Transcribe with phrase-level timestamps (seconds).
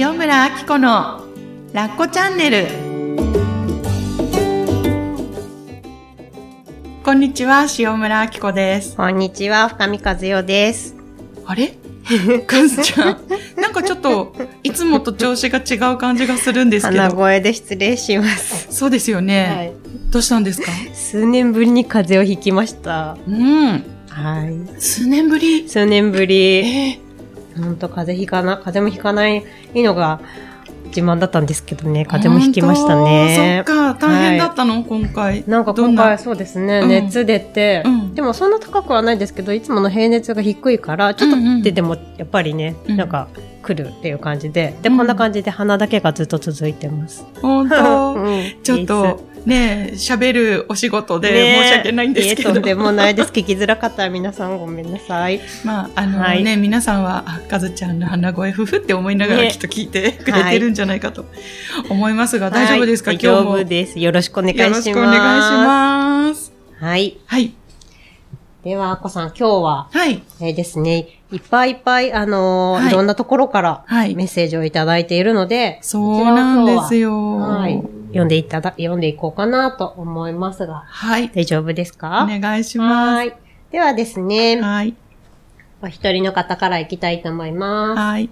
[0.00, 1.24] 塩村あき子の
[1.72, 2.66] ラッコチャンネル
[7.02, 10.94] こんにちは塩村あき子ですこんにちは、深見和代です。
[11.44, 11.74] あれ？
[12.46, 13.18] かずちゃん
[13.60, 18.68] なんかちょっといつもと調子が違う感じがするんですけ鼻ど声で失礼します。
[18.70, 19.72] そうですよね、はい。
[20.12, 20.70] どうしたんですか？
[20.94, 23.18] 数年ぶりに風邪をひきました。
[23.26, 24.80] うんはい。
[24.80, 25.68] 数年ぶり？
[25.68, 26.36] 数年ぶり。
[26.36, 27.07] えー、
[27.62, 29.44] ほんと風邪ひかな、風邪もひかない
[29.74, 30.20] のが
[30.88, 33.62] 自慢だったんですけどね、風邪もひきましたね。
[33.64, 34.06] 本当そっか。
[34.06, 35.44] 大変だったの、今回。
[35.46, 36.88] なんか今回そうですね、うん。
[36.88, 38.14] 熱出て、うん。
[38.14, 42.96] でもそんな高くはないですけど、いつもの平熱が低いから、ちょっとうんうん出てもやっぱりね、うん。
[42.96, 43.28] なんか
[43.62, 45.06] 来るっていう感じで、で、うんこん。
[45.06, 47.24] な感じで鼻だけがずっと続いてます。
[47.40, 48.14] 本当。
[48.20, 48.42] うん。
[48.62, 53.32] ちょっとね喋るお仕事でね申し訳ないんですけど、とんでもないです。
[53.32, 55.40] 聞きづらかったら皆さんごめんなさい。
[55.64, 61.24] まああのはいね皆さんはあかずちゃんの鼻声ふふって思いながらねきっと聞いてくれてるんじゃないかと
[61.88, 63.98] 思いますが、大丈夫ですか、はい今日も大丈夫です。
[63.98, 64.68] よろしくお願いします。
[64.68, 67.18] よろしくお願いしますはい。
[67.26, 67.54] はい
[68.64, 77.10] では、あこさん、今日は、はいえーですね、いっぱいいっぱい、あのーはいい、ろんなところからはいメッセージをいただいているので、そうなんですよ。
[77.10, 77.82] よはい。
[78.08, 81.30] 読んでいただ、読んでいこうかなと思いますが、はい。
[81.30, 82.28] 大丈夫ですか？
[82.30, 83.36] お願いしまはい。
[83.70, 84.56] ではですね。
[84.56, 84.94] す、はい。
[85.82, 87.98] お一人の方からいきたいと思います。
[87.98, 88.30] はい。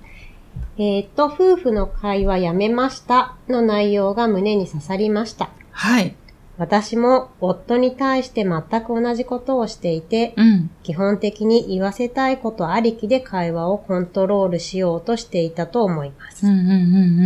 [0.79, 5.51] えっ、と、夫婦の会話やめましたの内容が胸に刺さりました。
[5.71, 6.15] はい
[6.59, 10.71] 私も夫に対して全く同じことをしていて、うん。
[10.83, 16.47] 基本的に言わせたいことありきで会話をコントロールしようとしていたと思います。
[16.47, 16.77] うんうんうんう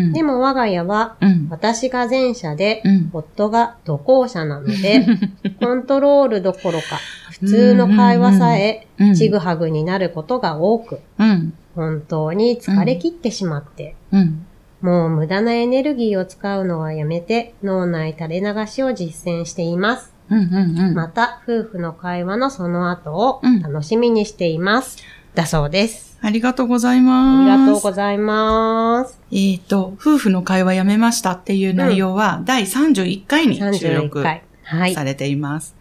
[0.09, 0.13] ん。
[0.13, 1.47] でも我が家は、うん。
[1.49, 3.11] 私が前者で、うん。
[3.13, 5.07] 夫が土後者なので、
[5.61, 6.99] コントロールどころか、
[7.31, 11.55] 普通の会話さえちぐはぐになることが多く、うん。
[11.77, 14.47] 本当に疲れ切ってしまって、うん
[14.81, 20.13] もう無駄なエネルギーを使うのはやめて、脳内垂れ流しを実践しています。
[20.31, 24.99] うんうんうんまた、夫婦の会話のその後をうん楽しみにしています。
[25.35, 26.19] だそうです。
[26.23, 27.45] ありがとうございあます。
[27.45, 29.19] りがとうございます。
[29.33, 35.05] えっ、と、夫婦の会話やめましたっていう内容は、第31回に収31録さ。
[35.05, 35.75] れています。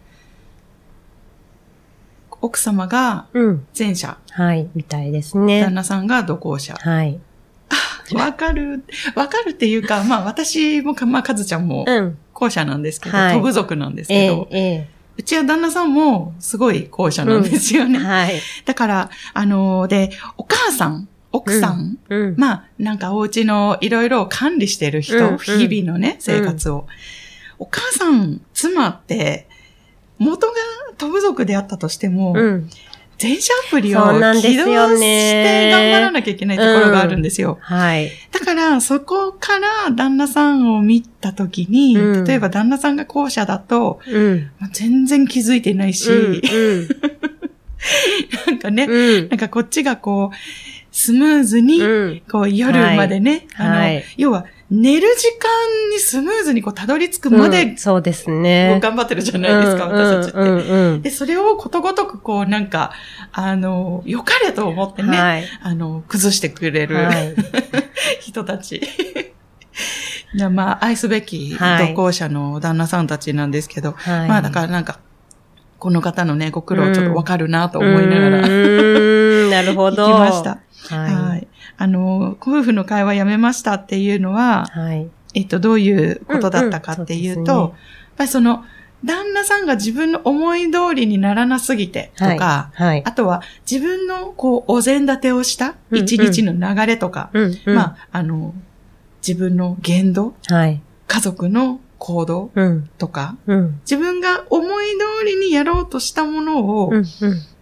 [2.42, 3.66] 奥様がうん。
[3.78, 4.68] 前者、はい。
[4.74, 5.68] みたいです旦ね。
[5.70, 6.74] 那さんが同行者。
[6.74, 7.20] はい。
[8.14, 8.84] わかる。
[9.14, 12.18] わかるっていうか、まあ私もか、まあかずちゃんもうん。
[12.32, 14.88] 後者なんですけど、はい飛ぶ族なんですえけど、え、え
[15.18, 17.88] うちは旦那さんもすごい後者なんですよえ。
[17.88, 17.98] ね。
[17.98, 18.40] はい。
[18.64, 22.34] だから、あのーで、お母さん、奥さん、うん。
[22.38, 26.86] まあ、なんかお家のいろいろ管理してる人、うんうん日々のね、生活を。
[27.58, 29.46] お母さん、妻って、
[30.18, 30.54] 元が
[30.96, 32.70] 飛ぶ族であったとしても、うん。
[33.20, 34.64] 全社アプリを起動
[34.96, 37.58] して頑張らなきゃいけないところがあるんですよ。
[37.60, 38.10] はい。
[38.32, 44.50] だから、そこから旦那さんを見たときに、うん例えば旦那さんが後者だと、うん。
[44.58, 46.88] まあ全然気づいてないし、うん。
[48.46, 49.28] なんかね、うん。
[49.28, 50.36] なんかこっちがこう、
[50.90, 52.22] スムーズに、うん。
[52.26, 58.78] こう夜までね、あの、はい要は寝る時間にスムーズにこうたどり着くまうでんそうですね。
[58.80, 60.38] 頑張ってるじゃないですか、私たちって。
[60.38, 62.92] うんうんうんで、それをことごとくこうなんか、
[63.32, 65.44] あの、良かれと思ってね、はい。
[65.62, 67.34] あの、崩してくれる、はい。
[68.20, 68.80] 人たち。
[70.52, 74.28] まあ、愛すべきはい同行者の旦那さんたちなんですけど、はい。
[74.28, 75.00] まあだからなんか、
[75.80, 80.08] この方のね、ご苦労ちょっとわかるなと思いながら、うーんなるほ聞きど。
[80.16, 80.58] ました。
[80.94, 81.12] ははい。
[81.80, 81.84] い。
[81.84, 85.08] あの、夫婦の会話やめましたっていうのは、はい。
[85.34, 87.74] えっと、どういうことだったかっていうと、うんうんそうね
[88.10, 88.64] やっぱりその、
[89.02, 93.02] 旦那さんが自分の思い通りにならなすぎてとか、はい。
[93.04, 98.54] あとは自分のこう、お膳立てをしたうんうん一日の流れとか、うんうんまあ、あの、
[99.26, 100.82] 自分の言動、はい。
[101.06, 102.90] 家族の行動うん。
[102.98, 103.80] とか、うん。
[103.82, 104.86] 自分が思い
[105.20, 106.96] 通りにやろうとしたものを、うん。
[106.96, 107.04] うん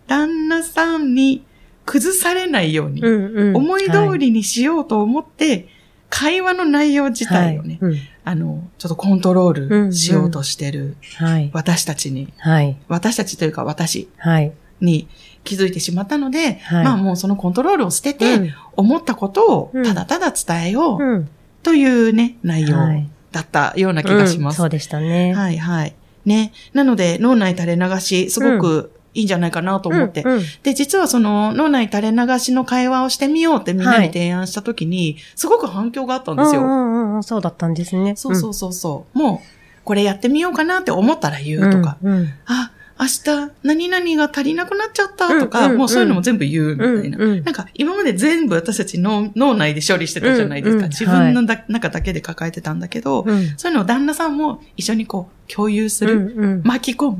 [0.09, 1.45] 旦那さんに
[1.89, 3.57] 崩されないように、うんうん。
[3.57, 5.69] 思い通りにしようと思って、
[6.11, 7.95] 会話の内容自体をね、はい。
[8.25, 11.51] あの、ちょっとコントロールしようとしてるはい。
[11.55, 12.77] 私たちに、はい。
[12.89, 14.53] 私たちというか私はい。
[14.83, 15.09] に
[15.45, 21.29] 気づいてしまったので、はいまあもうそのコントロールを捨てて、うん思ったことをうんただただ伝えよううん。
[21.63, 24.57] というね、内容はいだったような気がします。
[24.57, 25.35] うんそうでしたね。
[25.35, 25.95] はいはい。
[26.27, 26.53] ね。
[26.75, 30.23] なので、脳内垂れ流し、すごくいいんじゃないかなと思って。
[30.23, 36.63] うんうんで、実はその脳内垂れ流しの会話をしてみようってみんなに提案したときに、すごく反響があったんですよ。
[36.63, 38.15] うんうんうん、そうだったんですね。
[38.17, 39.19] そうそうそうそう。
[39.19, 42.71] もう、これやってみようかなって思ったら言うとか、うんうんあ、
[43.01, 47.19] 明日何々が足りなくなっちゃったとか、もうそういうのも全部言うみたいな。
[47.19, 50.89] なんか今まで全部私たち脳脳内で処理してたじゃないですか。
[50.89, 53.55] 自分のだ、中だけで抱えてたんだけど、うん。
[53.57, 56.15] そういうのを旦那さんも一緒にこう共有すうる。
[56.17, 56.63] んうん。
[56.65, 57.11] 巻き込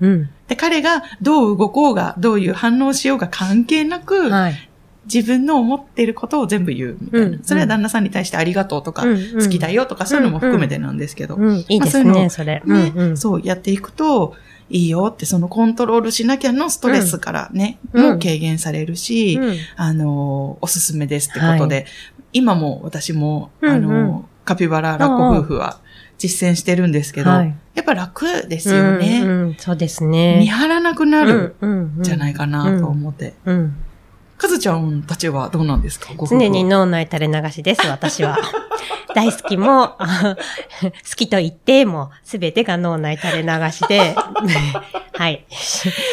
[0.00, 0.28] む。
[0.46, 4.70] で、彼がどう動こうが、どういう反応しようが関係なく、はい。
[5.06, 7.26] 自分の思っていることを全部言うみたいな。
[7.26, 11.34] うんそれは旦那さんに対してありがとうとか、好好きだよとか、そういうのも含めてなんですけど。
[11.34, 12.62] うん、いいですね、まあそれ。
[12.64, 13.16] ね。
[13.16, 14.34] そうやっていくと、
[14.70, 21.86] いいよって、そのコントロールしなきゃのストレスからね、うんも軽減されるし、うんあの、おすすめですってことで、
[22.32, 25.80] 今も私も、うんうんあの、カピバララッコ夫婦は
[26.18, 29.22] 実践してるんですけど、はいやっぱ楽ですよね。
[29.22, 30.38] うんうんそうですね。
[30.38, 33.34] 見張らなくなるうんんじゃないかなと思って。
[33.44, 33.76] うんうん。
[34.38, 38.38] かずちゃんたちはどうなんですか常に脳内垂れ流しです、私は。
[39.14, 40.36] 大好きも、あ
[40.80, 44.14] 好きと言っても、すべてが脳内垂れ流しで、
[45.16, 45.44] はい。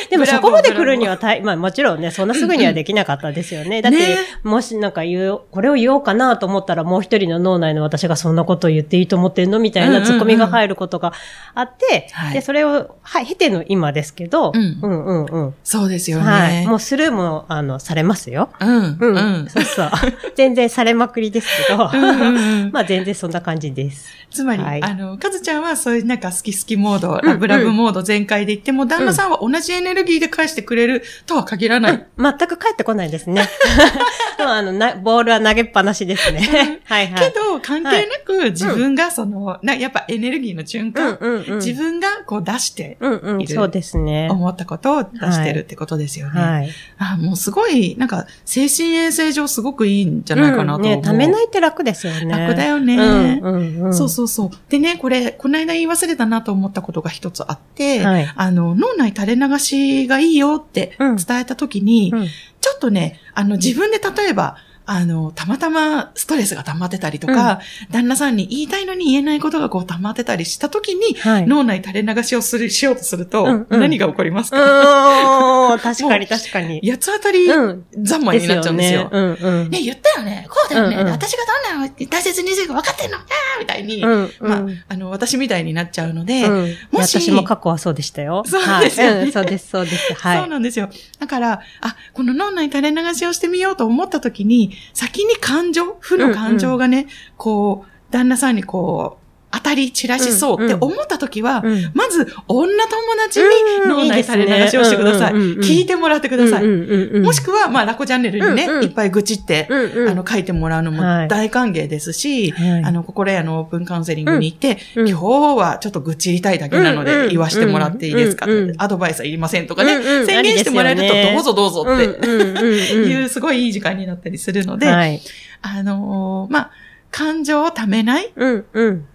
[0.10, 3.82] でもそこまで来るにはたい、まあもちろんね、そんなすぐにはできなかったですよね。
[3.82, 11.14] だって、ねもしなんか言う、これを言おうかなと思ったら、もう一人の脳内の私がそんなことを言っていいと思ってんのみたいなツッコミが入ることが
[11.56, 15.56] あって、はいで、それを、はい、経ての今ですけど、うんうんうんうん。
[15.64, 16.24] そうですよね。
[16.24, 16.68] はい。
[16.68, 18.50] もうスルーも、あの、されますよ。
[18.60, 19.16] うん、うん。
[19.16, 19.50] うん。
[19.50, 19.92] そうそう。
[20.36, 24.10] 全然されまくりですけど、うんうんうんまあ全然そんな感じです。
[24.30, 32.08] つまり、はいあの、かずちゃんはそういうなんか好き好きモード、ラブラブモード全開で言っても、旦那さんは同じエネルギーで返してくれるとは限らない。
[32.18, 33.44] 全く帰ってこないですね。
[34.38, 36.82] でもあのな、ボールは投げっぱなしですね。
[36.86, 37.32] はいはい。
[37.32, 41.56] けど、関係なく自分がその、なやっぱエネルギーの循うん環、うんうん。
[41.58, 44.28] 自分がこう出して、うんうん、いるそうですね。
[44.30, 46.42] 思ったことを出してるってことですよね。
[46.42, 46.70] はい。
[46.98, 50.92] あもうすごい、なんか、精神衛生上すごくいいんじゃないかなと思う。
[50.94, 52.26] うんね、ためないって楽ですよね。
[52.26, 53.94] 楽だよねうんうんうん。
[53.94, 54.50] そうそうそう。
[54.70, 62.28] でね、これ、この間言い忘れたなと思ったことが一つあって、はいあの、脳内垂れ流しがいいよってうん伝えたときに、うん
[62.62, 64.56] ちょっとね、あの、自分で例えば、
[64.94, 67.62] あの、たまたまストレスが溜まってたりとか、
[67.92, 71.48] 旦那さんに言いたいのに言えないことがこう溜まってたりしたときに、はい。
[71.48, 76.82] 脳内垂れ流しをする、しようとすると、うんうん何が起こりますうか、 確かに確かに。
[76.84, 77.86] 八つ当たりうん。
[78.06, 79.04] 三昧になっちゃうんですよ。
[79.04, 79.10] ね。
[79.12, 79.70] うんうん。
[79.70, 80.46] ね、言ったよね。
[80.50, 80.96] こうだよね。
[80.98, 88.44] うんうん私がどんなの大切にしてるか分かってんのあーみたいに、うんうんまあ、あの、私みたいになっちゃうので、うん、もし私も過去はそうでしたよ。
[88.48, 90.14] そうですよねそうです、そうです。
[90.16, 90.40] はい。
[90.40, 90.90] そうなんですよ。
[91.20, 97.08] だから、あ、この脳内垂れ流しをしてみようと思った時に、先に感情、負の感情がね、
[97.38, 99.21] こう、旦那さんにこう、
[99.52, 101.92] 当たり散らしそうって思った時は、うん。
[101.94, 103.46] まず、女友達に
[103.84, 103.90] うん。
[103.90, 105.34] 脳内垂れ流しをしてください。
[105.34, 106.68] 聞いてもらってください。
[106.68, 108.84] もしくは、まあ、ラコチャンネルにね、うんうん。
[108.84, 110.10] いっぱい愚痴って、うんうん。
[110.10, 111.28] あの、書いてもらうのもはい。
[111.28, 112.84] 大歓迎ですし、はい。
[112.86, 125.22] あの、心屋のオープンカウンセリングに行って、うん今日はちょっと愚痴りたいだけなので言わしてもらっていいですか、アドバイスはいりませんとかね、うんうん宣言してもらえるとどうぞどうぞって、いうすごいいい時間になったりするので、はい。
[125.62, 126.72] あのーまあ、
[127.12, 129.06] 感情をためないっうんうん。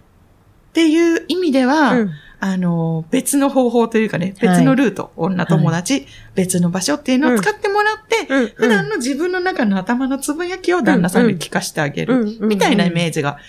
[0.77, 13.39] ていう意味では、うんあのー別の方法というかね、別のルート、女友達、別の場所っていうのを使ってもらって、うん普段の自分の中の頭のつぶやきを旦那さんに聞かせてあげる、うんみたいなイメージが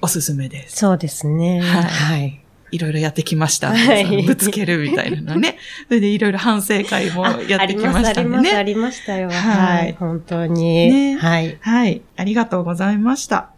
[0.00, 0.76] おすすめです。
[0.76, 1.60] そうですね。
[1.60, 2.40] はいはい。
[2.70, 3.74] いろいろやってきました。
[3.74, 5.58] はいぶつけるみたいなのね。
[5.88, 8.64] それでいろいろ反省会もやってきましたんであります、あね。
[8.64, 9.28] りましたよ。
[9.28, 9.96] はいはい。
[9.98, 10.88] 本当に。
[10.88, 11.58] ねはい。
[11.60, 12.02] はい。
[12.16, 13.55] ありがとうございました。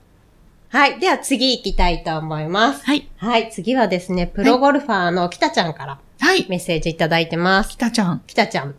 [0.71, 1.01] はい。
[1.01, 2.85] では次行きたいと思います。
[2.85, 3.09] はい。
[3.17, 3.51] はい。
[3.51, 6.47] 次はですね、プロゴルファーの北ちゃんからはい。
[6.49, 7.71] メッセージいただいてます。
[7.71, 8.23] きたちゃん。
[8.27, 8.75] 北ちゃん。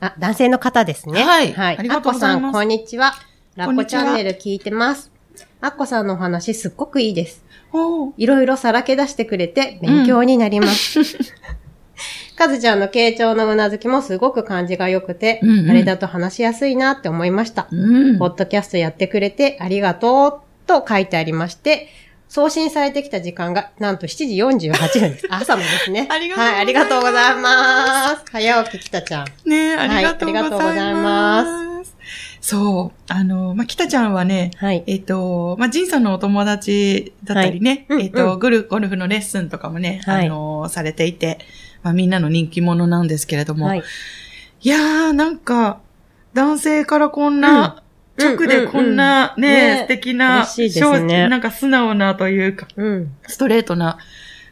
[0.00, 1.22] あ、男性の方ですね。
[1.22, 1.78] はいはい。
[1.78, 3.12] ありがとうございますアッコさん、こんにちは。
[3.56, 5.12] ラッコチャンネル聞いてます。
[5.60, 7.44] アッコさんのお話すっごくいいです。
[8.16, 11.00] いろいろさらけ出してくれて勉強になります。
[12.36, 17.68] かずちゃんの傾聴のうなずきもすごく感じが良くて、うんうんあれだと話しやすいなって思いました。
[17.70, 18.26] うんポ。
[18.26, 21.88] ッドキャストやってくれてありがとうと書いてありまして、
[22.28, 24.10] 送信されてきた時間がなんと7
[24.60, 25.26] 時48分です。
[25.32, 26.06] 朝のですね。
[26.10, 28.24] ありがとうございますはい、ありがとうございます。
[28.30, 29.26] 早起ききたちゃん。
[29.48, 31.00] ねありがとうございはいありがとうございま。
[31.42, 31.96] ます
[32.40, 33.12] そう。
[33.12, 34.84] あの、まあ、きたちゃんはね、はい。
[34.86, 41.38] えっ、と、まあ、ジンさんのお友達だったりね、はいうんえっ、と、うんゴルゴルフのレッスンとかもね、はいあの、されていて、
[41.82, 43.82] まあ、みんなの人気者なんですけれども、はい。
[44.62, 45.80] いやー、なんか、
[46.34, 47.87] 男性からこんな、うん
[48.18, 53.14] 直でこんなうんね、ね素敵な、嬉しいですね正なんか素直なというか、うん。
[53.26, 53.98] ストレートな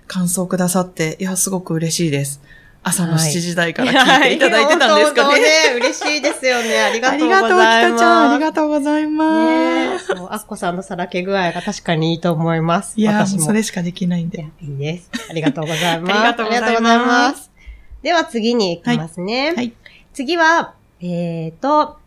[0.07, 2.41] 感想をくださって、いや、すごく嬉しいです。
[2.89, 5.41] 朝のはい7時台から聞いていただいてたんですかね。
[5.41, 6.79] ね、嬉しいですよね。
[6.87, 7.93] ありがとうごありがとう、きざいます。
[7.95, 8.31] たちゃん。
[8.31, 10.09] ありがとうございます。
[10.09, 10.21] ねえ。
[10.21, 12.95] もうアッコさんのさらけ具合が確かにいいと思います。
[12.97, 13.39] いやー、私も。
[13.39, 14.65] もうそれしかできないんいやで。
[14.65, 15.11] いいです。
[15.29, 16.15] ありがとうございます。
[16.15, 17.51] ありがとうございますありがとうございます。
[18.03, 19.53] では次に行きますね。
[19.57, 19.73] はい。
[20.13, 21.99] 次は、えーと、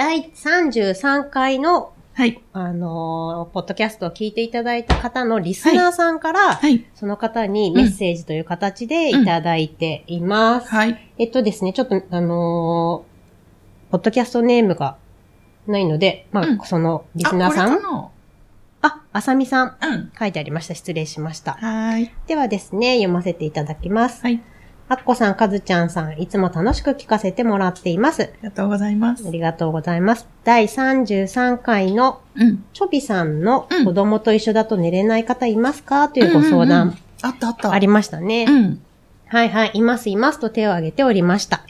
[0.00, 2.42] 第33回の、はい。
[2.54, 6.86] あのーポッドキャストを聞いていただいた方のリスナーさんから、はい。
[6.94, 10.70] その方にメッセージという形でいただいています。
[10.70, 11.12] はい。
[11.18, 14.96] えっとですね、ちょっと、あのーポッドキャストネームが
[15.66, 18.10] ないので、まあ、うんそのリスナーさん、あ
[18.80, 20.12] あ、あさみさん、なうん。
[20.18, 20.74] 書いてありました。
[20.74, 21.58] 失礼しました。
[21.60, 22.10] はい。
[22.26, 24.22] ではですね、読ませていただきます。
[24.22, 24.40] はい。
[24.92, 28.22] あっこさん、かずちゃんさん、いつも楽しく聞かせてもらっています。
[28.24, 29.30] ありがとうございますあ。
[29.30, 30.26] りがとうございます。
[30.42, 32.64] 第33回のうん。
[32.72, 36.08] ちょびさんのうん子供と一緒だと寝れない方いますか？
[36.08, 37.70] というご相うんうんうん談あったあった。
[37.70, 38.46] ありましたね。
[38.48, 38.82] うん。
[39.26, 41.62] はいはい、いますいますと手を挙げておりました。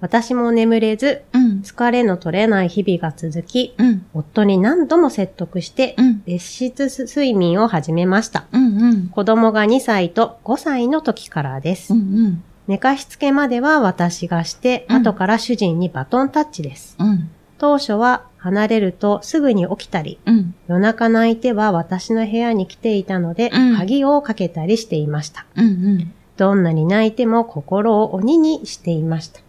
[0.00, 1.37] 私も眠れず、うん。
[1.62, 4.06] 疲れの取れない日々が続き、うん。
[4.14, 6.22] 夫に何度も説得して、うん。
[6.26, 8.46] 別室睡眠を始めました。
[8.52, 8.82] うん。
[8.82, 9.08] うん。
[9.08, 11.94] 子供が2歳と5歳の時からです。
[11.94, 12.42] うん。
[12.68, 16.96] 寝かしつけまでは私がして、うん後から主人にバトンタッチです。
[16.98, 17.30] うん。
[17.58, 20.54] 当初は離れるとすぐに起きたり、うん。
[20.68, 25.46] 夜中泣いては私の部屋に来ていたので、うん鍵をかけたりしていました。
[25.56, 26.12] うん。
[26.36, 29.40] どんなに泣いても心を鬼にしていました。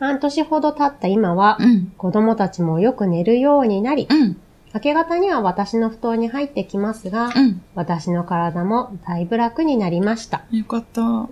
[0.00, 0.08] うん。
[0.08, 1.92] 半年ほど経った今は、うん。
[1.96, 4.36] 子供たちもよく寝るようになり、うん。
[4.74, 7.62] 明け方には私の布団に入ってきますが、うん。
[7.74, 10.44] 私の体もだいぶ楽になりました。
[10.50, 11.28] よかった。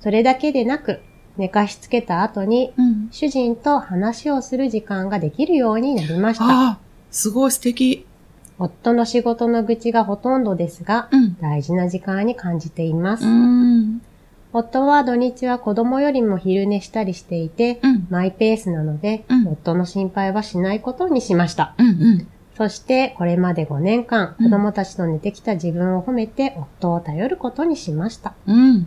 [0.00, 1.00] それだけでなく、
[1.36, 3.08] 寝かしつけた後に、うん。
[3.10, 6.44] 主人と話をする時間ができるようになりました。
[6.44, 6.78] ああ、
[7.10, 8.06] すごい素敵。
[8.58, 11.36] 夫の仕事の愚痴がほとんどですが、うん。
[11.40, 13.24] 大事な時間に感じています。
[14.54, 14.60] うん。
[14.60, 18.06] 夫は土日は子供よりも昼寝したりしていて、うん。
[18.08, 21.74] マイペースなので、うん夫の心配はしないことにしました。
[21.78, 21.86] うん。
[21.86, 22.28] うん。
[22.56, 28.34] そして、これまで5年間、うん子供たちと寝てきた自分を褒めて、夫を頼ることにしました。
[28.46, 28.86] うん。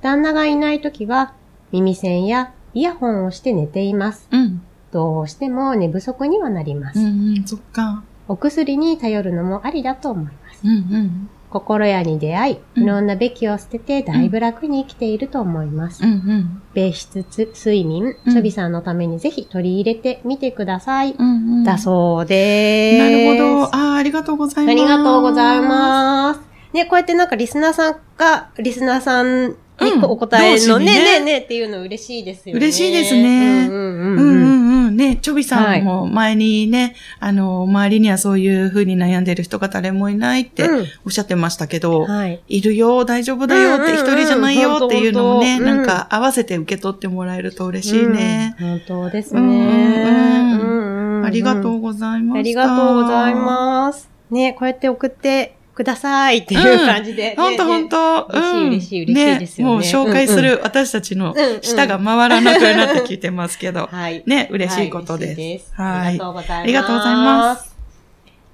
[0.00, 1.34] 旦那がいないときは、
[1.70, 4.28] 耳栓やイヤホンをして寝ています。
[4.30, 4.62] うん。
[4.92, 7.00] どうしても寝不足にはなります。
[7.00, 7.06] うん。
[7.06, 7.44] うん。
[7.44, 8.04] そっか。
[8.28, 10.60] お薬に頼るのもありだと思います。
[10.64, 10.70] うん。
[10.70, 11.30] うん。
[11.52, 16.02] 心屋に出会い、うんいろんなべきを捨てて、だいぶ楽に生きていると思います。
[16.02, 16.10] うん。
[16.10, 16.62] うん。
[16.74, 21.12] 別室睡眠、うんチョビさんのためにぜひ取り入れてみてください。
[21.12, 21.26] うん。
[21.26, 21.64] うん。
[21.64, 23.38] だそうです。
[23.38, 23.76] るほど。
[23.76, 24.72] ああ、ありがとうございます。
[24.72, 26.40] ありがとうございます。
[26.72, 32.58] ね、こうやってなんかリスナーさんが、リスナーさんにうんお答えの同時にねね、ね、ねっていうの嬉しいですよね。
[32.58, 34.16] 嬉しいですねうんうん。
[34.16, 34.51] うんうん。
[34.96, 42.40] ね、ちょびはいさんも前にね、あの、周りにはそういう風に悩んでる人が誰もいないってうんおっしゃってましたけど、はい。
[42.48, 48.56] いるよ、大丈夫だよって、うんうんうん一人じゃないよっていうのをね、なんか合わせて受け取ってもらえると嬉しいね。
[48.60, 48.68] うん。
[48.68, 49.40] 本当ですね。
[49.40, 52.38] うんうんうんうんうんありがとうございます。
[52.38, 54.10] ありがとうございます。
[54.30, 57.34] ね、こうやって送ってくださいっていう感じで。
[57.36, 58.28] ほんとほんと。
[58.30, 63.88] 嬉しい嬉しい嬉しいですよねもう紹介する私たちの舌が回らなくなって聞いてますけど。
[63.92, 64.22] はい。
[64.26, 65.72] ね、嬉しいことはいです。
[65.76, 66.62] ありがとうございます。
[66.62, 67.76] ありがとうございます。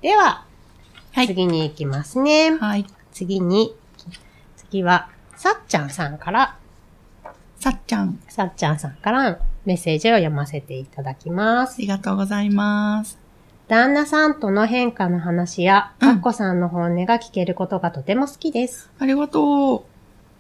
[0.03, 0.45] では、
[1.13, 2.57] はい次に行きますね。
[2.57, 2.87] はい。
[3.13, 3.75] 次に、
[4.57, 6.57] 次は、さっちゃんさんから、
[7.59, 11.81] さっちゃん、さっちゃんさんからメッセージを読ませていただきますあ。
[11.81, 13.28] りがとうございます。
[13.69, 18.91] 旦那さんとの変化の話や、うんかっこさんの本音が聞けることがとても好きです。
[18.99, 19.85] ありがと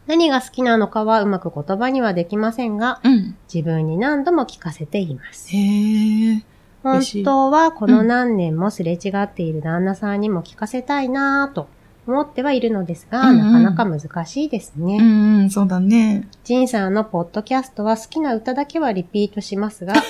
[0.07, 3.09] 何が好きなのかはうまく言葉にはできませんが、う。
[3.09, 3.37] うん。
[3.53, 5.55] 自分に何度も聞かせています。
[5.55, 6.43] へえ。
[6.83, 11.69] 本嬉しい当はこの何年もすれ違っている旦那さんにも聞かせたいなぁと
[12.07, 14.97] 思ってはいるのですが、うんうんなかなか難しいですね。
[14.97, 16.27] うんうん、そうだね。
[16.45, 19.93] ジンさんのポッドキャストは好きな歌だけはリピートしますが、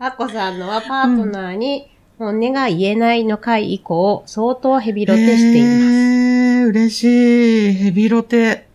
[0.00, 5.72] アッコさんのはパートナーに本音が言えないの回以降、相当ヘビロテしています。
[5.72, 7.74] へえ、嬉しい。
[7.74, 8.66] ヘビロテ。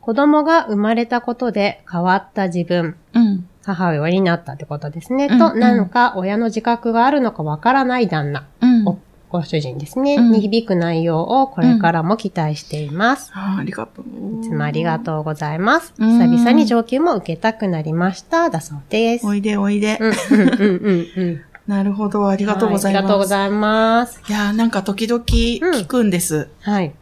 [0.00, 3.48] 子供が生まれたことで変わった自分、うん。
[3.64, 5.26] 母親になったってことですね。
[5.30, 8.86] うんと、なのか親の自覚があるのかわからない旦那、うん。
[8.86, 13.32] おご主人ですね、うんに響く内容をこれからも期待しています。
[13.34, 14.04] あありがとう。
[14.40, 15.92] いつもありがとうございます。
[15.98, 18.50] うん久々に上級も受けたくなりました。
[18.50, 19.26] だそうです。
[19.26, 19.98] おいでおいで。
[20.00, 21.40] うんうんうんうんうん。
[21.66, 22.94] なるほど、ありがとうございます。
[22.94, 24.22] はありがとうございます。
[24.28, 26.48] いやーなんか時々聞くんです。
[26.60, 26.94] はい。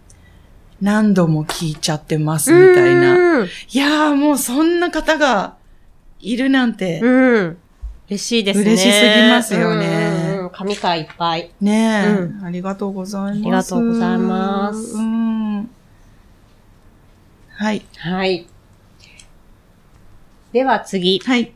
[0.80, 3.14] 何度も聞いちゃってます、みたいな。
[3.40, 3.47] うん。
[3.47, 5.56] いやーもうそんな方が
[6.21, 7.00] いるなんて。
[7.02, 7.59] うん。
[8.09, 8.64] 嬉しいですね。
[8.64, 10.50] 嬉しすぎますよねうんうんうん。
[10.50, 11.50] 神回いっぱい。
[11.61, 13.40] ねえ、うありがとうございます。
[13.40, 15.71] ありがとうございますうん。
[17.50, 17.83] はい。
[17.97, 18.47] はい。
[20.52, 21.18] では次。
[21.18, 21.52] はい。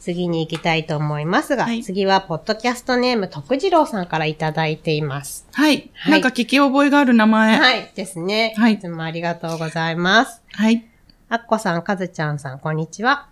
[0.00, 5.46] 次に行きたいと思いますが、はい次は、ポッドキャストネーム、徳次郎さんからいただいています。
[5.52, 5.90] はい。
[5.94, 7.58] はいなんか聞き覚えがある名前。
[7.58, 7.92] はい。
[7.94, 8.54] ですね。
[8.56, 10.42] はいいつもありがとうございます。
[10.52, 10.84] はい。
[11.28, 13.28] あっこさん、かずちゃんさん、こんにちは。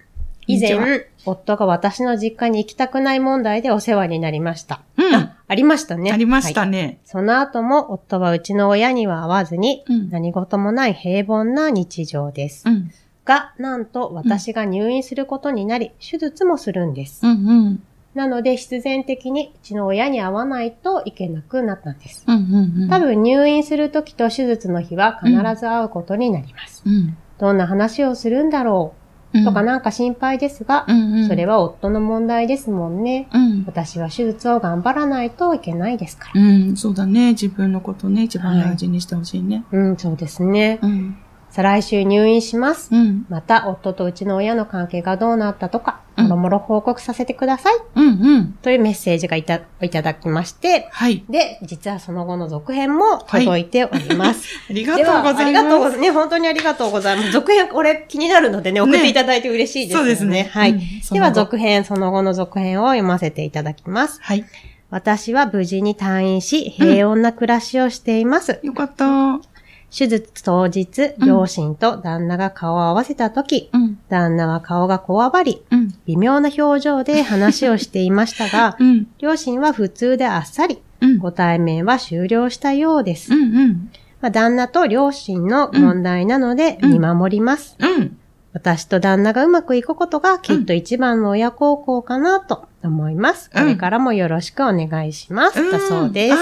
[0.47, 4.81] 以前、夫が私の実家に行きたくない問題でお世話になりました。
[4.97, 5.15] うん。
[5.15, 6.13] あ、ありましたね。
[6.13, 7.01] ありましたはいね。
[7.05, 12.65] その後も、夫はうちの親には会わずに、うん何事もない平凡な日常です。
[12.67, 12.91] うん。
[13.27, 17.27] が、なんと私が入院することになり、手術もするんです。
[17.27, 17.35] うんう
[17.71, 17.83] ん。
[18.15, 22.25] なので、必然的にうちの親に会わないといけなくなったんです。
[22.27, 22.89] うんうんうん。
[22.89, 26.83] 多分入院する時と手術の日は必ず会うことになります。
[26.87, 27.17] うん。
[27.39, 28.95] どんな話をするんだろ
[29.35, 31.29] ううとかなんか心配ですがう、んうん。
[31.29, 33.29] それは夫の問題ですもんね。
[33.35, 33.65] うん。
[33.67, 36.41] 私は手術を頑張らないといけないですから。
[36.41, 37.31] うん、そうだね。
[37.31, 39.65] 自分のことね、一番大事にしてほしいね。
[39.73, 40.79] うん、そうですね。
[40.81, 41.17] うん。
[41.57, 42.95] 再来週入院します。
[42.95, 43.25] うん。
[43.31, 47.75] また、夫とうちの親の関係がどうなったとか、うんもろもろ報告させてください。
[47.95, 48.53] うんうん。
[48.61, 51.25] というメッセージがいたいただきまして、はい。
[51.31, 54.47] で、実はその後の続編も届いております。
[54.69, 55.41] ありがとうございます。
[55.41, 55.99] ありがとうございます。
[56.01, 57.31] ね、本当にありがとうございます。
[57.33, 60.05] 続編、これ気になるのでね、送っていただいて嬉しいですよね。
[60.05, 60.73] そうですねはい。
[60.73, 64.19] うんでは、続編、その後の続編を読ませていただきます。
[64.21, 64.45] はい。
[64.91, 68.61] 私は無事に退院し、平穏な暮らしをしています。
[68.63, 69.41] よかった。
[69.91, 73.99] 手術当日、うん両親と旦那が顔を合わせた時、うん。
[74.09, 75.95] 旦那は顔がこわばり、うん。
[76.07, 79.07] 微妙な表情で話をしていましたが う、ん。
[79.19, 81.19] 両親は普通であっさり、うん。
[81.19, 83.33] ご対面は終了したようです。
[83.33, 83.41] うん。
[83.41, 83.91] うん。
[84.21, 87.77] まあ、旦那と両親の問題なのでうん見守ります。
[87.79, 88.17] うん。
[88.53, 93.51] 私と旦那がうまくいくことがきっと一番の親孝行かなと思います。
[93.55, 95.71] うんこれからもよろしくお願いします。
[95.71, 96.37] だそうです。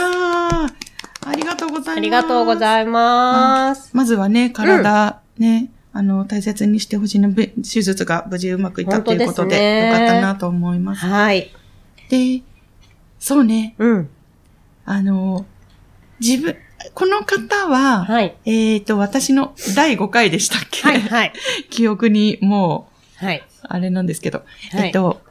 [1.26, 1.98] ありがとうございます。
[1.98, 3.90] ありがとうごいざいます。
[3.96, 11.06] まずはね、体、ね、あの、大切にしてほしいの、べ手術が無事うまくいったということで、でよかったなと思います。
[11.06, 11.50] はい。
[12.10, 12.42] で、
[13.18, 14.08] そうね、うん。
[14.84, 15.46] あの、
[16.20, 16.56] 自分、
[16.92, 18.36] この方は、はい。
[18.44, 21.00] えっ、と、私の第5回でしたっけ、はい。
[21.00, 21.32] はい。
[21.70, 23.38] 記憶にもはい。
[23.38, 25.22] う、あれなんですけど、はいえっと、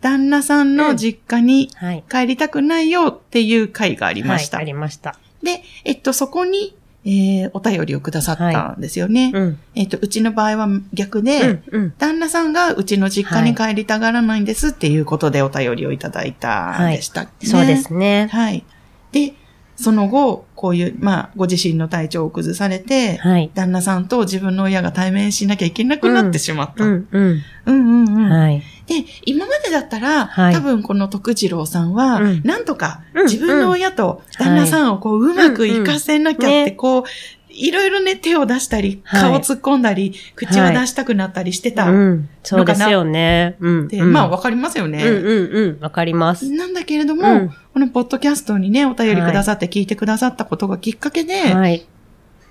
[0.00, 2.04] 旦那さんの実家にはい。
[2.10, 4.58] 帰りたくないよっていう回がありました。
[4.58, 5.16] はい、ありました。
[5.42, 9.32] で、えっと、そこに、えーお便りをくださったんですよね。
[9.34, 9.58] うん。
[9.74, 11.62] えっと、うちの場合は逆で、うん。
[11.70, 11.94] うん。
[11.98, 18.28] 旦那さんがうちの実家に帰りたがらないんですっていうことでお便りをいただいたんでしたっけね、そうですね。
[18.30, 18.64] はい。
[19.12, 19.34] で、
[19.76, 23.50] その後、こういう、まあ、ご自身の体調を崩されて、はい。
[23.54, 26.84] 旦那さんと自分の親が対面しなきゃいけなくなってしまった。
[26.84, 27.22] うん、うん。
[27.22, 27.42] うん。
[27.64, 28.30] うん、うん。
[28.30, 28.62] はい。
[28.90, 37.04] で、今までだったら、はい多分この徳次郎さんは、うんなんとかうん自分の親と旦那さんをこう、うまくいかせなきゃって、こう、
[37.52, 41.88] いろいろね、手を出したり、はい顔突っ込んだり、口を出したくなったりしてた。
[41.88, 42.28] うん。
[42.42, 43.56] そうですよね。
[43.60, 43.88] うん。
[43.88, 45.06] で、うんまあ、わかりますよね。
[45.06, 45.80] うんうんうん。
[45.80, 46.50] わかります。
[46.50, 51.86] なんだけれども、うんこのポッドキャストにね、お便りくださって聞いてくださったことがきっかけで、はい。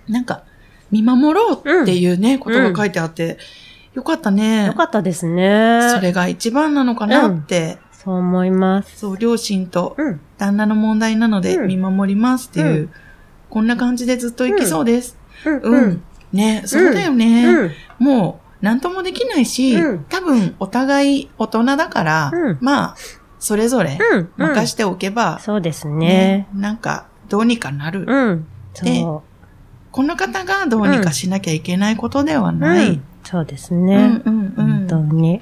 [0.08, 0.44] なんか、
[0.92, 3.38] 見守ろうっていうね、ことが書いてあって、
[4.00, 4.68] よかったね。
[4.68, 5.82] よかったですね。
[5.94, 9.00] それが一番なのかなって、そう思います。
[9.00, 10.22] そう、両親とうん。
[10.38, 12.90] 旦那の問題なのでうん見守りますっていう、うん
[13.50, 15.18] こんな感じでずっと生きそうです。
[15.44, 15.60] うん。
[15.60, 16.04] うん。
[16.32, 17.46] ね、そうだよね。
[17.48, 17.72] うん。
[17.98, 22.96] もう、なんともできないし、うん多分、お互い大人だから、うんまあ、
[23.40, 24.30] それぞれうん。
[24.38, 26.48] 任しておけば、そうですね。
[26.54, 28.06] なんか、どうにかなる。
[28.08, 28.46] うん。
[28.84, 29.24] でそ
[29.92, 32.52] この方がどうにかしなきゃいけないことではう。
[32.52, 33.02] ない。
[33.38, 34.22] うんそうですうんね。
[34.26, 35.42] うんうん本当に。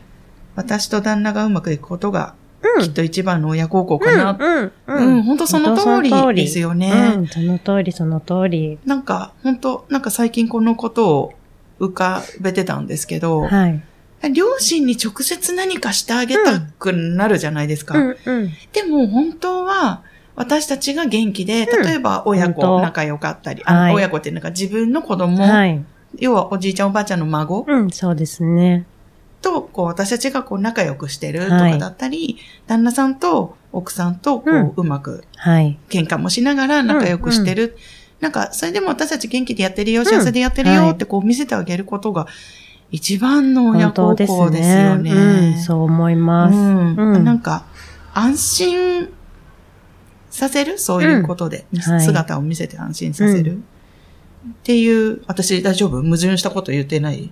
[0.55, 4.37] 私と旦那がうまくいくことが、うんきっと一番の親孝行かな。
[4.39, 4.71] うん。
[4.87, 7.13] うん、本当その通りですよね。
[7.15, 8.79] うん、その通り、その通り。
[8.85, 11.33] なんか、本当なんか最近このことを
[11.79, 13.81] 浮かべてたんですけど、はい。
[14.33, 17.97] 両親に直接何かしてあげたくなるじゃないですか。
[17.97, 18.51] うん、うん。
[18.73, 20.01] でも本当は、
[20.35, 25.83] 私たちが元気で、うん例えば親子仲良かったり、親子っていうのが自分の子供、はい。
[26.19, 27.65] 要はおじいちゃんおばあちゃんの孫？
[27.67, 28.85] うん、そうですね。
[29.41, 31.73] と、こう私たちがこう仲良くしてるとはい。
[31.73, 34.73] かだったり、旦那さんと奥さんとこう、うん。
[34.75, 35.77] うまくはい。
[35.89, 37.77] 喧嘩もしながら仲良くしてる。
[38.19, 40.91] なんか、それでも私たち元気でやってるよ、幸せでやってるよはい。
[40.93, 42.25] ってこう見せてあげることが
[42.89, 44.15] 一番の親孝行
[44.49, 45.11] ですよね。
[45.11, 46.55] うん、そう思います。
[46.55, 46.95] うん。
[46.95, 47.23] うん。
[47.23, 47.65] なんか、
[48.15, 49.09] 安心
[50.31, 50.79] させる？
[50.79, 51.79] そういうことで、うん。
[51.79, 52.01] はい。
[52.01, 53.61] 姿を見せて安心させる？
[54.49, 56.01] っていう、私大丈夫？
[56.01, 57.31] 矛盾したこと言ってない？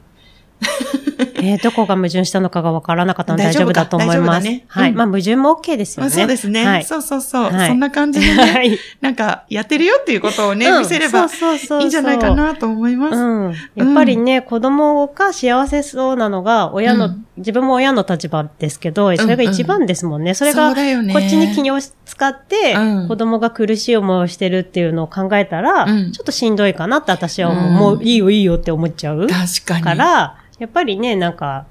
[1.38, 4.44] えーどこが矛盾したのかがわからなかったので大丈夫だと思います。
[4.46, 4.92] だねはい。
[4.92, 6.16] うんまあ、矛盾も OK ですよまあね。
[6.16, 6.66] そうですね。
[6.66, 6.84] はい。
[6.84, 8.78] そうそうそう、はいそんな感じでね、 はい。
[9.02, 13.16] なんか、やってるよっていうことをね、うん見せればそうそうそうそういいんじゃないかなと思います。
[13.16, 13.54] うん。
[13.76, 20.34] やっぱりね、子供が幸せそうなのが、親の、うん自分も親の立場ですけど、それが一番ですもんね。
[20.34, 27.66] それが、そうだよねこっちに気を使って、うん子供が苦しい思いをしてるっていうのを考えたら、うんちょっとしんどいかなって私は思う。
[27.66, 29.28] うんもういいよいいよって思っちゃう。
[29.28, 29.84] 確かに。
[29.84, 31.66] から、やっぱりね、なんか、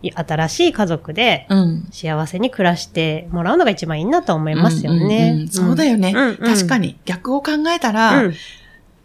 [0.00, 1.88] い新しい家族でうん。
[1.90, 4.98] 幸せに暮らしてもらうのが一番いいなと思いますよね。
[5.00, 6.96] うんうんうんそうだよね、うんうん確かに。
[7.04, 8.34] 逆を考えたら、うん。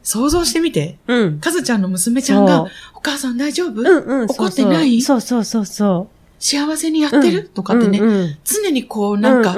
[0.03, 0.97] 想像してみて。
[1.07, 1.39] うん。
[1.39, 3.87] かずちゃんの娘ちゃんが、お母さん大丈夫、うん
[4.21, 4.27] うん。
[4.27, 5.01] 怒ってない？
[5.01, 6.13] そうそうそうそう。
[6.39, 9.55] 幸せにやってる、とかってね、うんうん常にこうなんか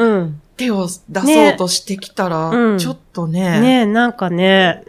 [0.56, 3.60] 手を出そうとしてきたら、ちょっとね。
[3.60, 4.84] ねえ、なんかね、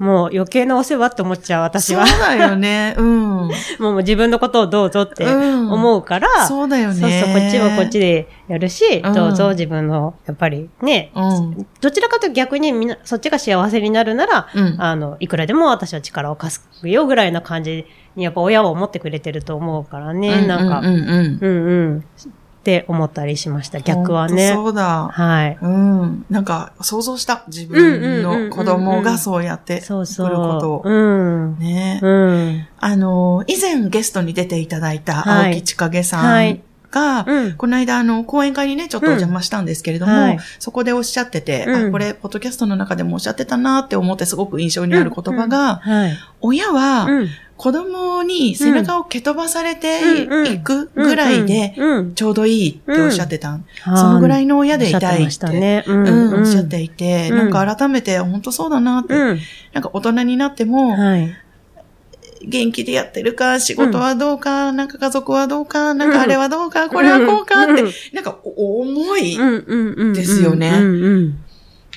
[0.00, 2.06] もう余計なお世話って思っちゃう、私そうは。
[2.06, 2.94] だよね。
[2.96, 3.50] うん。
[3.78, 6.94] もう自分のことをどうぞってうん思うから、そうだよね。
[6.94, 11.66] そうそう、こっちはこっちでやるし、うんどうぞ自分の、やっぱりね、うん。
[11.82, 14.76] どちらかというと逆にみんな、そっちが幸せになるなら、うん。
[14.78, 17.84] あの、いくらでも私は力を貸すよぐらいな感じ
[18.16, 21.38] に、やっぱ親は思ってくれてると思うからね、なんか、うんうんうん。
[21.42, 22.04] うんうん、
[22.60, 24.52] って思ったりしました、逆はね。
[24.52, 25.08] そうだ。
[25.10, 25.58] はい。
[25.62, 26.26] うん。
[26.28, 27.42] なんか、想像した。
[27.48, 30.70] 自分の子供がそうやってそう来ることそう。
[30.70, 30.82] を。
[30.84, 30.90] う
[31.54, 31.58] ん。
[31.58, 32.00] ね。
[32.02, 32.66] うん。
[32.78, 37.52] あの、以前ゲストに出ていただいたはい青木千景さんはいが、うん。
[37.54, 46.18] この間、あの、講演会にね、ちょっとお邪魔したんですけれども、うんはいそこでおっしゃってて、うんあ、これ、ポッドキャストの中でもおっしゃってたなって思ってすごく印象にある言葉が、はい。
[46.40, 47.28] 親はうん。
[47.60, 52.14] 子供に背中を蹴飛ばされていくぐらいで、うん。
[52.14, 53.50] ちょうどいいっておっしゃってた。
[53.50, 55.28] うんそのぐらいの親でいたいっ。
[55.28, 55.84] って。
[55.86, 59.38] ううん、おっしゃっていて、うんなんか改めて本当そうだなって、うん。
[59.74, 61.36] なんか大人になっても、はい。
[62.42, 69.36] 元気でやってるか、仕事はどうか、なんか家族はどうか、なんかあれはどうか、これはこうかって、うんなんかお重い。
[70.14, 70.72] ですよね。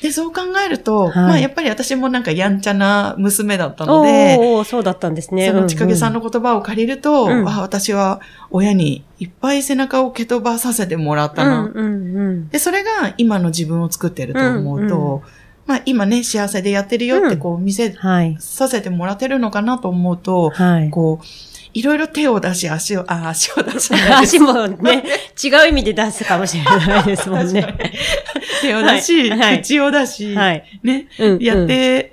[0.03, 5.47] で、そう考えると、はいまあやっぱり私もなんかやんちゃな娘だったので、おー、そうだったんですね。
[5.47, 8.19] そのちかげさんの言葉を借りると、うんあ私は
[8.51, 11.61] 親にいっぱい背中を蹴飛ばさせてもらったな。
[11.61, 12.49] うんうんうん。
[12.49, 15.21] で、それが今の自分を作ってると思うと、うんう
[15.67, 18.35] まあ今ね、幸せでやってるよってこう見せはい。
[18.41, 20.89] させてもらってるのかなと思うと、はい。
[20.89, 21.25] こう、
[21.73, 25.03] いろいろ手を出し、足を、あ、足を出し 足もね、
[25.43, 27.75] 違う意味で出すかもしれないですもんね。
[28.61, 30.63] 手を出し、はいはい口を出し、はい。
[30.83, 32.11] ね、うんやって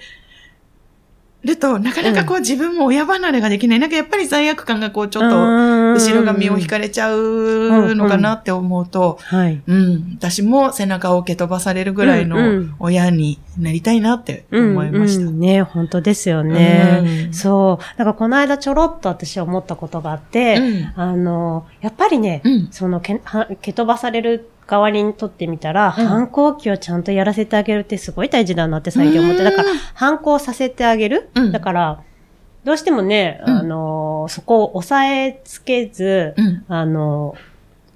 [1.43, 3.79] ると、なかなかこう自分も親離れができない。
[3.79, 5.37] なんかやっぱり罪悪感がこうちょっと、
[5.95, 9.63] 後後ろ髪を引かれちゃうのかなって思うと、はい。
[9.67, 15.27] うん、私も背中を蹴飛ばされるぐらいうんうのん親になりたいなってうん思いました。
[15.27, 17.27] うんね、本当ですよね。
[17.27, 17.99] うんそう。
[17.99, 26.07] だからこの間ちょろっと私思ったことがあって、うんあの、やっぱりね、うんそのけは蹴飛ばされる側にとってみたら、うん。
[26.07, 31.53] 反抗期をちゃんとやらせてあげるってすごい大事だなって最近思って、だから反抗させてあげる、うん。
[31.53, 32.03] だから、
[32.63, 33.57] どうしてもね、うん。
[33.59, 36.65] あの、そこを押さえつけず、うん。
[36.69, 37.35] あの、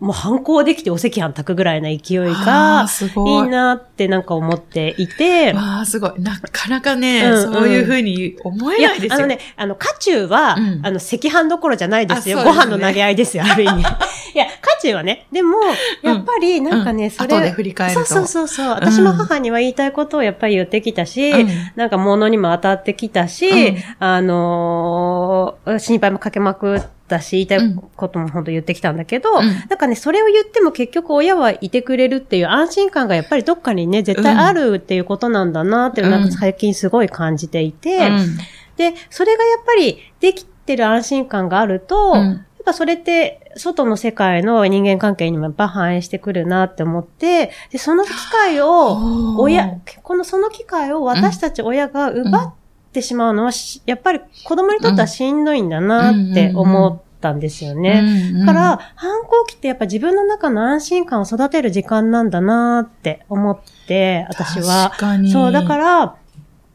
[0.04, 3.44] もう反抗できてお赤飯炊くぐらいな勢いあがい。
[3.44, 6.20] いいなってなんか思っていて、わあ、すごい。
[6.20, 9.14] なかなかね、うんうんそういうふうに思えないですよ。
[9.14, 12.38] あのね、あの、家中は、うんあの、赤飯どころじゃないですよ。
[12.38, 13.80] すねご飯の投げ合いですよ、ある意味。
[14.34, 15.56] いや、家中はね、でも、
[16.02, 18.68] やっぱり、なんかね、うんそれ、後で振り返るとそうそうそうそう。
[18.74, 29.46] 私も母には言いたいことをやっぱり言ってきたし、うんなんか物にも当たってきたし、うんあのー心配もかけまくったし、言いたいことも本当言ってきたんだけど、うん。
[29.46, 38.36] なんかね、それを言っても結局親はいてくれるっていう安心感がやっぱりどっかにね、絶対あるっていうことなんだなっていうのをなんか最近すごい感じていて、うん。
[38.76, 42.18] で、それがやっぱりできてる安心感があると、うん。
[42.18, 52.63] やっぱそれって外の世界の人間関係にもやっぱ反映してくるなって思って、で、その機会を、親、このその機会を私たち親が奪って
[53.02, 58.02] しまうのは、しやっぱり子供にとってはしんどいんだなって思ったんですよね。
[58.32, 64.90] うんだから、反抗期ってやっぱ自分の中の安心感を育てる時間なんだなって思って、私は。
[64.90, 65.30] 確かに。
[65.30, 66.16] そう、だから、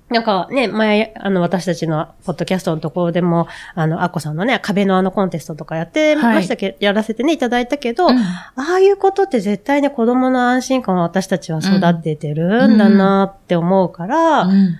[0.09, 14.79] なんかね、前、あの、私たちのポッドキャストのところでも、あの、アッコさんのね、壁のあのコンテストとかやってましたけど、やらせてね、いただいたけど、うんああいうことって絶対ね、子供の安心感を私たちは育ててるんだなって思うから、うん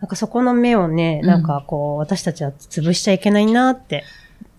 [0.00, 4.04] なんかそこの目をね、うんなんかこう、私たちは潰しちゃいけないなって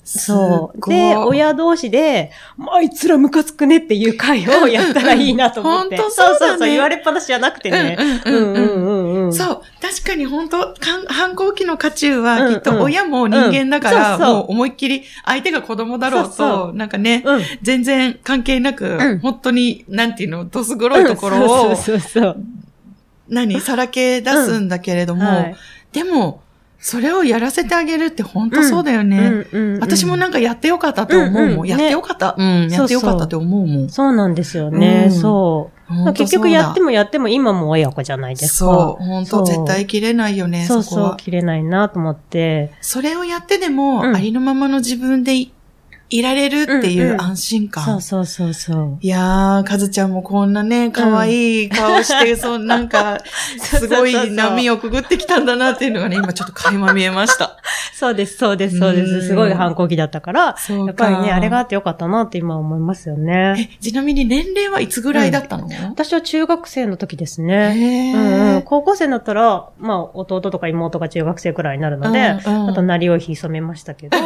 [0.08, 0.90] そう。
[0.90, 2.32] で、親同士で、
[2.72, 5.96] あいつらムカつくねっていう会をやったらいいなと思って。
[5.98, 7.98] うんうんほんとそうだねそうそう言われっぱなしじゃなくてね。
[8.26, 9.34] うんうんうんうんうんうん。
[9.34, 9.62] そう。
[9.82, 17.42] 確かに本当かん反抗期の渦中は、うんきっと親も人間だから、もう思いっきり相手が子供だろうと、そうそなんかね、うん。
[17.62, 22.38] 全然関係なく、うん本当に、なんていうの、どす黒いところを、そうそうそう
[23.30, 25.24] 何、さらけ出すんだけれどそう。
[25.24, 25.56] も、はい
[25.94, 26.42] でも、
[26.80, 29.18] それをやらせてあげるって本当そうだよね。
[29.18, 31.44] うんうんうん私もなんかやってよかったと思うもん。
[31.44, 32.36] うんうんやってよかった。
[32.38, 33.90] うん、やってよかったって思うもん。
[33.90, 35.06] そうなんですよね。
[35.10, 36.14] うんそう。
[36.14, 38.66] 結局やってももやっても今も親子じゃないですか。
[38.66, 39.04] そう。
[39.04, 41.16] 本当絶対切れないよね、そうそう、そこは。
[41.16, 42.74] 切れないなと思って。
[42.82, 45.52] それをやってでも、うんありのままの自分でい
[46.10, 47.84] いられるっていんううん安心感。
[47.84, 48.98] そうそうそうそう。
[49.02, 53.18] いやー、かずちゃんもこんなね、可愛い顔して、そう、なんか、
[53.60, 57.58] すごい波をくぐってきたんだなっていうのがね、今ちょっと垣間見えました。
[57.98, 59.28] そうです、そうです、そうでうんす。
[59.30, 63.72] すごい反抗期だったから、そうやっぱりね、あれがあってよかったなって今思いますよね。
[63.74, 67.74] え、ちなみに年齢はいつぐらいだったの、私は中学生の時ですね。
[67.76, 68.62] へうんうん、ー。
[68.62, 74.18] 高校生になったら、まあ、弟とか妹が中学生くらいになるので、うんうんあと、なりをひ染めましたけど、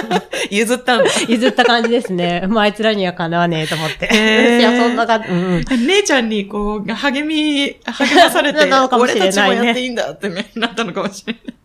[0.50, 1.10] 譲ったんだ。
[1.28, 2.44] 譲った感じですね。
[2.48, 4.58] まあ、あいつらにはかなわねえと思って。
[4.58, 5.28] いや、そんな感じ。
[5.28, 5.86] うんうん。
[5.86, 11.57] 姉ちゃんにこう、励み、励まされて、 なのかもしれないね俺たちもやっていいんだってね、なったのかもしれない。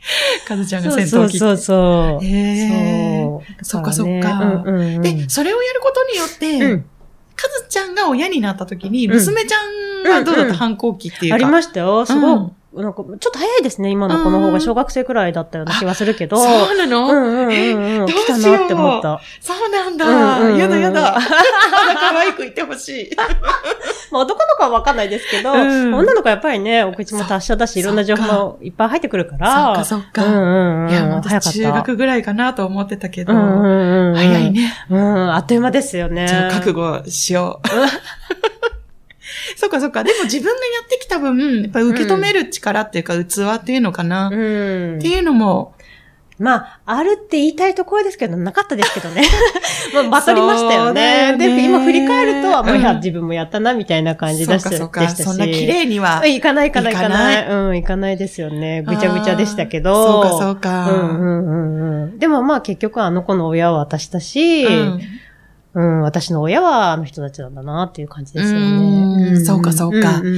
[0.46, 2.24] かずちゃんがそう戦闘機そうそうそう。
[2.24, 3.64] へーそう。
[3.64, 4.64] そっかそっか。
[5.00, 6.84] で、それをやることによって、うん
[7.36, 9.56] かずちゃんが親になった時に、うん娘ちゃ
[10.10, 11.34] んはどうだった、反抗期っていうか。
[11.36, 12.04] ありましたよ。
[12.04, 16.36] すごい、うんなんか、ちょっと早いですね、今の子の方が小学生くらいだったような気がするけど。
[16.36, 18.06] そうなの、うんうんうんうん。
[18.06, 19.20] 来たなって思った。
[19.40, 20.06] そうなんだ。
[20.06, 21.00] うんうんうんやだやだ。
[21.00, 21.20] まだ
[21.98, 23.10] 可愛くいてほしい。
[24.12, 29.32] まあ男の子はわかんないですけど、うん女の子はやっぱりね、お口も達者だし、いろんな情報もいっぱい入ってくるか。
[29.32, 30.24] そっからそっか。
[30.24, 30.90] うんうんうん。
[30.90, 31.22] いや、もう。
[31.24, 34.16] 私中学ぐらいかなと思ってたけど、うんうんうん。
[34.16, 34.52] 早い。
[34.52, 34.72] ね。
[34.90, 36.28] うん、あっという間ですよね。
[36.28, 37.68] じゃあ覚悟しよう。
[39.70, 40.04] そっかそっか。
[40.04, 45.08] でも自分がやってきた分、やっぱり受け止める力っていうか、器っていうのかな、うんって。
[45.08, 45.74] いうのも、
[46.40, 49.22] まあ、あるって言いたいところですけど、なかったですけどね。
[49.92, 51.36] まあ、バトりましたよね。
[51.36, 55.06] ねで、今振り返ると、あもういや、うん自分もやったな、みたいな感じでしたかそうか。
[55.06, 55.22] し。
[55.22, 56.26] そんな綺麗には。
[56.26, 57.46] いかない、いかない、いかない。
[57.46, 58.82] うん、いかないですよね。
[58.82, 60.06] ぐちゃぐちゃでしたけど。
[60.06, 60.90] そうかそうか。
[60.90, 62.18] うんうんうんうん。
[62.18, 64.66] でもまあ結局あの子の親は私だし、
[65.74, 68.66] うんうん、私の親はあの人たちなんだなっていう感じですよね。
[68.66, 69.44] うん。
[69.44, 70.20] そうかそうか。
[70.20, 70.36] んうんう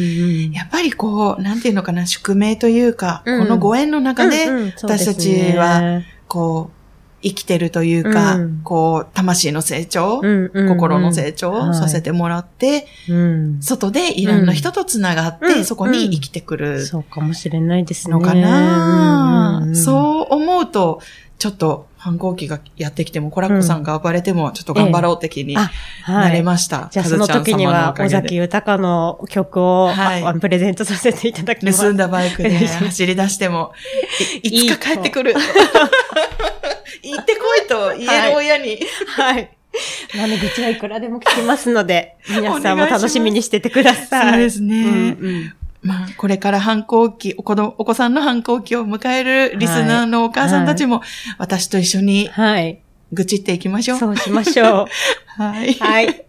[0.49, 0.53] ん。
[0.53, 3.43] やっぱりこう、なんていうのかな、宿命というか、うん。
[3.45, 6.82] このご縁の中で、私たちは、こう、
[7.23, 8.61] 生きてるというか、うん。
[8.63, 10.69] こう、魂の成長、うんうんうん。
[10.69, 13.63] 心の成長をさせてもらって、うん。
[13.63, 15.65] 外でいろんな人とつながって、うん。
[15.65, 16.85] そこに生きてくる。
[16.85, 18.13] そうかもしれないですね。
[18.13, 19.69] のかな、うんうん。
[19.69, 21.01] うんそう思うと、
[21.39, 26.33] ちょっと反抗期がやってきても、コラッコさんが暴れても、ちょっと頑張ろう的にない。
[26.33, 26.89] れました。
[26.91, 30.25] じゃあその時には、尾崎豊の曲を、はい。
[30.25, 31.81] あプレゼントさせていただきます。
[31.81, 33.73] 盗んだバイクで 走り出しても、
[34.43, 35.35] いいつか帰ってくる。
[37.03, 38.79] 行ってこいと言える親に。
[39.17, 39.51] はい。
[40.17, 44.33] 窓口はいくらでも聞きますので、 皆さんも楽しみにしててください。
[44.33, 44.83] そうですね。
[44.83, 51.03] うんうんまあ、これから反抗期、お子どお子さんの反抗期を迎えるリスナーのお母さんたちも、
[51.39, 52.79] 私と一緒にはい。
[53.13, 53.99] 愚痴っていきましょう。
[53.99, 54.87] そうしましょう。
[55.43, 55.75] はい。
[55.75, 56.25] はい。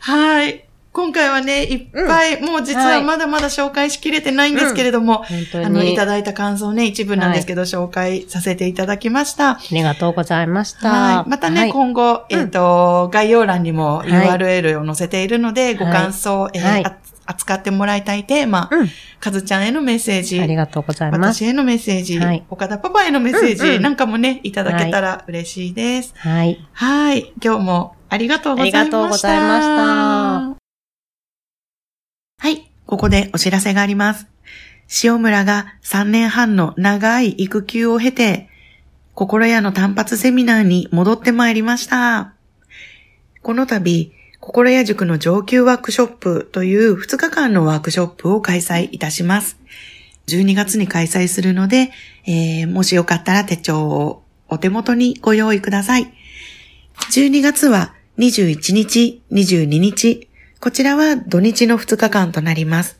[0.00, 0.63] はい。
[0.94, 5.64] 今回はね、いっぱい、もう実はまだまだ紹介しきれてないんですけれども、本当に。
[5.64, 9.50] あの、いただいた感想ね、一部なんですけど、紹介させていただきました。
[9.50, 10.90] ありがとうございました。
[10.90, 11.28] はい。
[11.28, 16.92] またね、はい今後、えっ、と、概要欄にもはい URL を載せているので、ご感想、えー
[17.26, 18.88] 扱ってもらいたいテーマ、うん。
[19.18, 21.42] かずちゃんへのメッセージ、ありがとうございます。
[21.42, 26.12] 私へのメッセージ、はい岡田パパへのメッセージ、うんうんなんかもね、いただけたら嬉しいです。
[26.18, 26.64] はい。
[26.72, 27.32] はい。
[27.42, 28.80] 今日もありがとうございました。
[28.80, 30.63] ありがとうございましたはい。
[32.86, 34.26] ここでお知らせがあります。
[35.02, 38.48] 塩村が3年半の長い育休を経て、
[39.14, 42.34] 心屋の単発セミナーに戻ってまいりました。
[43.42, 49.58] この度、心屋塾の上級ワークショップという2日間のワークショップを開催いたします。
[50.26, 51.90] 12月に開催するので、
[52.26, 56.12] えーもしよかったら手帳をお手元にご用意ください。
[57.12, 60.28] 12月は21日、22日、
[60.64, 62.98] こちらは土日の2日間となります。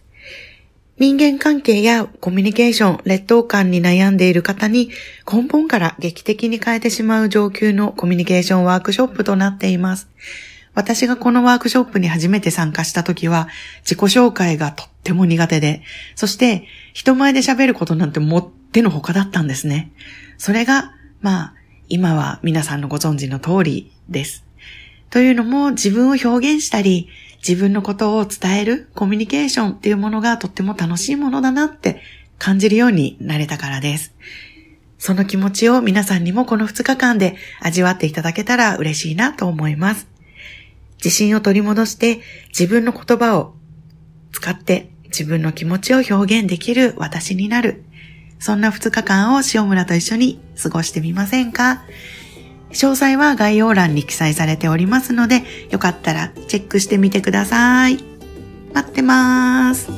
[0.99, 4.91] 人間関係やコミュニケーション、劣等感に悩んでいる方に
[5.27, 10.11] 根本から劇的に変えてしまう上級のコミュニケーションワークショップとなっています。
[10.75, 13.49] 私がこのワークショップに初めて参加した時は
[13.79, 15.81] 自己紹介がとっても苦手で、
[16.17, 19.91] そして人前で喋ることなんてもってのほかだったんですね。
[20.37, 21.55] それが、まあ、
[21.89, 24.45] 今は皆さんのご存知の通りです。
[25.09, 27.09] というのも自分を表現したり、
[27.47, 32.01] 自分のことを伝えるコミュニケーションっていうものがとっても楽しいものだなって
[32.39, 34.15] 感じるようになれたからです。
[34.99, 40.09] その気持ちを皆さんにもこの2日間で味わっていただけたら嬉しいなと思います。
[40.97, 43.55] 自信を取り戻して自分の言葉を
[44.33, 47.85] 使って自分の気持ちを表現できる私になる。
[48.39, 51.85] そんな2日間を塩村と一緒に過ごしてみませんか？
[52.75, 57.99] 詳細は概要欄に記載されておりますので、よかったらチェックしてみてください。
[58.75, 59.89] 待ってます。